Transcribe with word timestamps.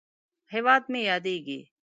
هیواد 0.53 0.83
مې 0.91 1.01
ياديږي 1.11 1.59